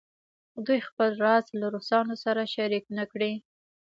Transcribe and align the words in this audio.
دوی 0.65 0.79
خپل 0.89 1.09
راز 1.23 1.45
له 1.59 1.67
روسانو 1.75 2.15
سره 2.23 2.51
شریک 2.55 2.85
نه 2.97 3.05
کړي. 3.11 3.33